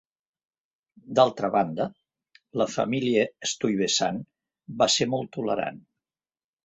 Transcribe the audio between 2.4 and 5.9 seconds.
la família Stuyvesant va ser molt tolerant.